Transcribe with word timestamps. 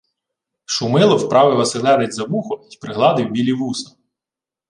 Шумило 0.65 1.17
вправив 1.17 1.59
оселедець 1.59 2.15
за 2.15 2.23
вухо 2.23 2.65
й 2.71 2.77
пригладив 2.77 3.31
білі 3.31 3.53
вуса. 3.53 3.95